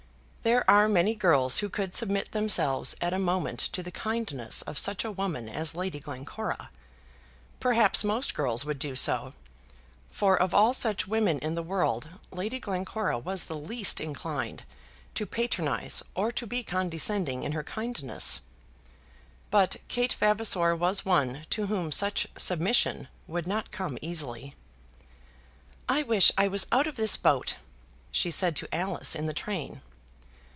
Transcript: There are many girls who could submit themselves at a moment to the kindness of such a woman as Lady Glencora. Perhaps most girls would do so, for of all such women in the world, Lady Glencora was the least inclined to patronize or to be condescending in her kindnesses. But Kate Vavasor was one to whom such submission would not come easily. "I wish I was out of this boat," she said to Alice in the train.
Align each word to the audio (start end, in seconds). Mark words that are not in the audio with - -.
There 0.43 0.67
are 0.67 0.89
many 0.89 1.13
girls 1.13 1.59
who 1.59 1.69
could 1.69 1.93
submit 1.93 2.31
themselves 2.31 2.95
at 2.99 3.13
a 3.13 3.19
moment 3.19 3.59
to 3.59 3.83
the 3.83 3.91
kindness 3.91 4.63
of 4.63 4.79
such 4.79 5.05
a 5.05 5.11
woman 5.11 5.47
as 5.47 5.75
Lady 5.75 5.99
Glencora. 5.99 6.71
Perhaps 7.59 8.03
most 8.03 8.33
girls 8.33 8.65
would 8.65 8.79
do 8.79 8.95
so, 8.95 9.35
for 10.09 10.35
of 10.35 10.51
all 10.55 10.73
such 10.73 11.07
women 11.07 11.37
in 11.37 11.53
the 11.53 11.61
world, 11.61 12.09
Lady 12.31 12.59
Glencora 12.59 13.19
was 13.19 13.43
the 13.43 13.55
least 13.55 14.01
inclined 14.01 14.63
to 15.13 15.27
patronize 15.27 16.01
or 16.15 16.31
to 16.31 16.47
be 16.47 16.63
condescending 16.63 17.43
in 17.43 17.51
her 17.51 17.63
kindnesses. 17.63 18.41
But 19.51 19.75
Kate 19.89 20.13
Vavasor 20.13 20.75
was 20.75 21.05
one 21.05 21.45
to 21.51 21.67
whom 21.67 21.91
such 21.91 22.25
submission 22.35 23.09
would 23.27 23.45
not 23.45 23.69
come 23.69 23.99
easily. 24.01 24.55
"I 25.87 26.01
wish 26.01 26.31
I 26.35 26.47
was 26.47 26.65
out 26.71 26.87
of 26.87 26.95
this 26.95 27.15
boat," 27.15 27.57
she 28.11 28.31
said 28.31 28.55
to 28.55 28.75
Alice 28.75 29.13
in 29.13 29.27
the 29.27 29.35
train. 29.35 29.83